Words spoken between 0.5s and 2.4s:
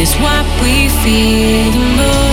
we feel the most.